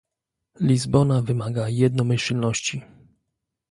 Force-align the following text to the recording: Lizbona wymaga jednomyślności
Lizbona 0.61 1.21
wymaga 1.21 1.69
jednomyślności 1.69 2.81